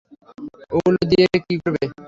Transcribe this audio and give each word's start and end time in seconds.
ওগুলো 0.75 0.99
দিয়ে 1.11 1.25
কী 1.45 1.55
করবে? 1.63 1.83